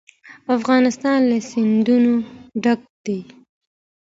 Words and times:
افغانستان 0.57 1.19
له 1.29 1.37
سیندونه 1.51 2.11
ډک 2.63 2.81
دی. 3.05 3.19